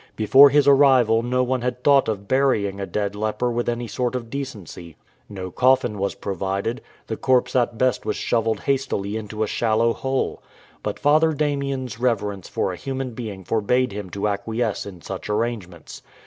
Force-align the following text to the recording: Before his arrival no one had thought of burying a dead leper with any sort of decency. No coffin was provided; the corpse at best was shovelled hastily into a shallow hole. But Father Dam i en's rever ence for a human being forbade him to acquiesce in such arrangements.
Before 0.15 0.49
his 0.49 0.67
arrival 0.67 1.21
no 1.21 1.43
one 1.43 1.61
had 1.61 1.83
thought 1.83 2.07
of 2.09 2.27
burying 2.27 2.79
a 2.81 2.87
dead 2.87 3.15
leper 3.15 3.51
with 3.51 3.69
any 3.69 3.87
sort 3.87 4.15
of 4.15 4.31
decency. 4.31 4.95
No 5.29 5.51
coffin 5.51 5.99
was 5.99 6.15
provided; 6.15 6.81
the 7.05 7.15
corpse 7.17 7.55
at 7.55 7.77
best 7.77 8.03
was 8.03 8.15
shovelled 8.15 8.61
hastily 8.61 9.15
into 9.15 9.43
a 9.43 9.47
shallow 9.47 9.93
hole. 9.93 10.41
But 10.81 10.97
Father 10.97 11.33
Dam 11.33 11.61
i 11.61 11.67
en's 11.67 11.99
rever 11.99 12.33
ence 12.33 12.49
for 12.49 12.73
a 12.73 12.77
human 12.77 13.11
being 13.11 13.43
forbade 13.43 13.91
him 13.91 14.09
to 14.09 14.27
acquiesce 14.27 14.87
in 14.87 15.01
such 15.03 15.29
arrangements. 15.29 16.01